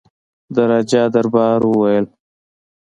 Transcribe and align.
د 0.53 0.57
راجا 0.71 1.03
دربار 1.13 1.59
وویل. 1.67 2.05